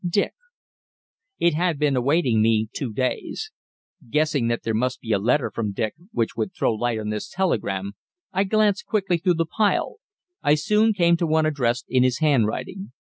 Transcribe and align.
Dick."_ 0.09 0.33
It 1.37 1.53
had 1.53 1.77
been 1.77 1.95
awaiting 1.95 2.41
me 2.41 2.69
two 2.73 2.91
days. 2.91 3.51
Guessing 4.09 4.47
that 4.47 4.63
there 4.63 4.73
must 4.73 4.99
be 4.99 5.11
a 5.11 5.19
letter 5.19 5.51
from 5.51 5.73
Dick 5.73 5.93
which 6.11 6.35
would 6.35 6.55
throw 6.55 6.73
light 6.73 6.97
on 6.97 7.09
this 7.09 7.29
telegram, 7.29 7.91
I 8.33 8.45
glanced 8.45 8.87
quickly 8.87 9.19
through 9.19 9.35
the 9.35 9.45
pile. 9.45 9.97
I 10.41 10.55
soon 10.55 10.95
came 10.95 11.17
to 11.17 11.27
one 11.27 11.45
addressed 11.45 11.85
in 11.87 12.01
his 12.01 12.17
handwriting. 12.17 12.93